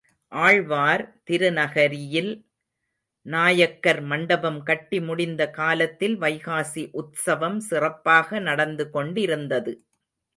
[0.31, 2.31] ஆழ்வார் திருநகரியில்
[3.25, 9.73] நாயக்கர் மண்டபம் கட்டி முடிந்த காலத்தில் வைகாசி உத்சவம் சிறப்பாக நடந்து கொண்டிருந்தது.